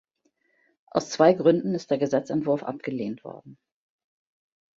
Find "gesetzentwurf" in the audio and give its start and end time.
1.99-2.63